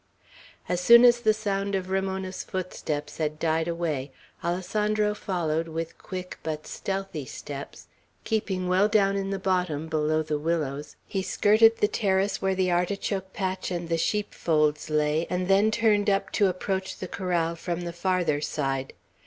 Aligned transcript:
As 0.67 0.81
soon 0.81 1.05
as 1.05 1.19
the 1.19 1.31
sound 1.31 1.75
of 1.75 1.91
Ramona's 1.91 2.43
footsteps 2.43 3.19
had 3.19 3.37
died 3.37 3.67
away, 3.67 4.11
Alessandro 4.43 5.13
followed 5.13 5.67
with 5.67 5.99
quick 5.99 6.39
but 6.41 6.65
stealthy 6.65 7.25
steps; 7.27 7.85
keeping 8.23 8.67
well 8.67 8.87
down 8.87 9.15
in 9.15 9.29
the 9.29 9.37
bottom, 9.37 9.87
below 9.87 10.23
the 10.23 10.39
willows, 10.39 10.95
he 11.05 11.21
skirted 11.21 11.77
the 11.77 11.87
terrace 11.87 12.41
where 12.41 12.55
the 12.55 12.71
artichoke 12.71 13.31
patch 13.31 13.69
and 13.69 13.89
the 13.89 13.97
sheepfolds 13.99 14.89
lay, 14.89 15.27
and 15.29 15.47
then 15.47 15.69
turned 15.69 16.09
up 16.09 16.31
to 16.31 16.47
approach 16.47 16.97
the 16.97 17.07
corral 17.07 17.55
from 17.55 17.81
the 17.81 17.93
farther 17.93 18.41
side. 18.41 18.93